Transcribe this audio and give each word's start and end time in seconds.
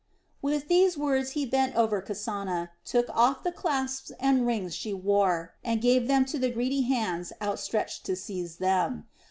With 0.41 0.67
these 0.67 0.97
words 0.97 1.33
he 1.37 1.45
bent 1.45 1.75
over 1.75 2.01
Kasana, 2.01 2.69
took 2.83 3.07
off 3.09 3.43
the 3.43 3.51
clasps 3.51 4.11
and 4.19 4.47
rings 4.47 4.73
she 4.73 4.89
still 4.89 5.01
wore, 5.01 5.53
and 5.63 5.79
gave 5.79 6.07
them 6.07 6.25
to 6.25 6.39
the 6.39 6.49
greedy 6.49 6.81
hands 6.81 7.31
outstretched 7.39 8.03
to 8.07 8.15
seize 8.15 8.55
them. 8.55 9.05